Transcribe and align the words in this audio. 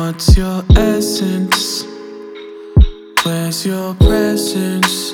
What's 0.00 0.34
your 0.34 0.64
essence? 0.76 1.84
Where's 3.22 3.66
your 3.66 3.94
presence? 3.96 5.12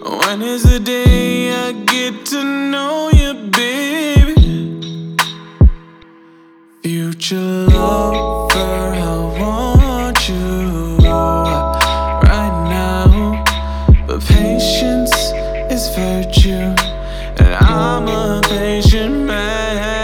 When 0.00 0.42
is 0.42 0.62
the 0.62 0.78
day 0.78 1.50
I 1.52 1.72
get 1.72 2.24
to 2.26 2.44
know 2.44 3.10
you, 3.12 3.34
baby? 3.50 5.16
Future 6.82 7.66
lover, 7.74 8.94
I 8.94 9.16
want 9.40 10.28
you 10.28 10.98
right 12.30 12.56
now. 12.70 13.44
But 14.06 14.20
patience 14.20 15.14
is 15.74 15.88
virtue, 15.96 16.70
and 17.42 17.54
I'm 17.56 18.06
a 18.06 18.40
patient 18.44 19.26
man. 19.26 20.03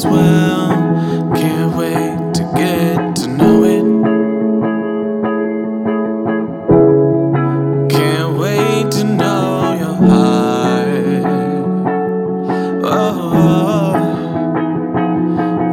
as 0.00 0.06
well. 0.06 0.70
Can't 1.34 1.76
wait 1.76 2.34
to 2.34 2.42
get 2.56 3.16
to 3.16 3.26
know 3.28 3.64
it. 3.64 3.84
Can't 7.90 8.38
wait 8.38 8.90
to 8.92 9.04
know 9.04 9.74
your 9.78 9.96
heart. 10.08 11.04
Oh, 12.82 13.92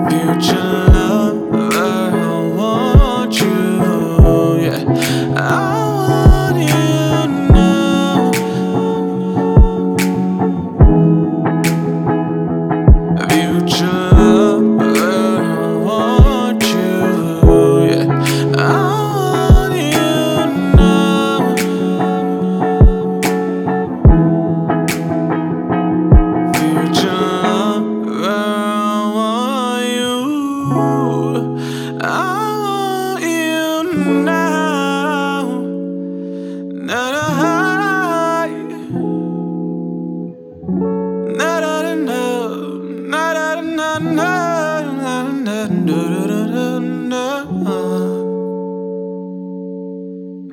future 0.09 0.73
lover, 0.91 1.69
I 1.73 2.51
want 2.57 3.39
you. 3.39 4.61
Yeah. 4.65 4.83
I 5.37 5.76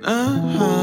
Uh-huh. 0.06 0.73